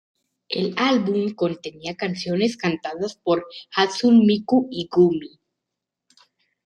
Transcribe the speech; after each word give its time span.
El 0.49 0.73
álbum 0.77 1.35
contenía 1.35 1.95
canciones 1.95 2.57
cantadas 2.57 3.13
por 3.17 3.45
Hatsune 3.75 4.25
Miku 4.25 4.67
y 4.71 4.89
Gumi. 4.91 5.39